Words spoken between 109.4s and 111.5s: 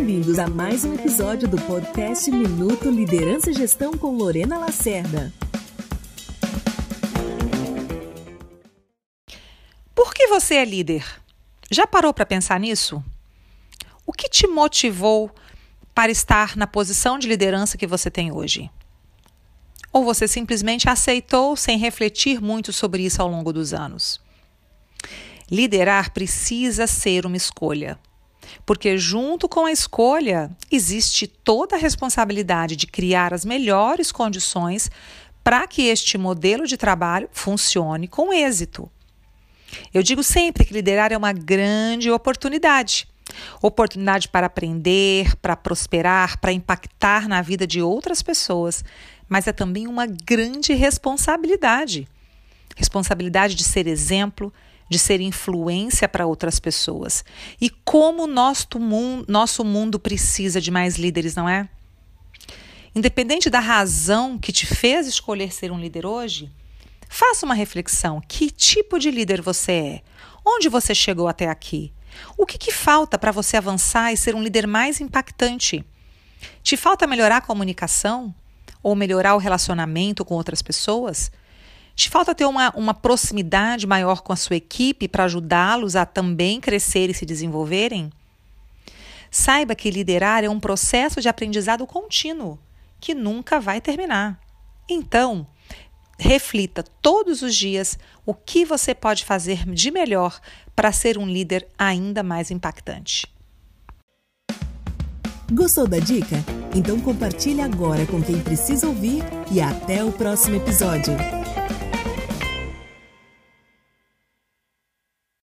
e até o próximo episódio.